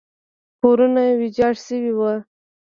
کورونه 0.59 1.03
ویجاړ 1.19 1.53
شوي 1.65 1.91
وو. 1.97 2.13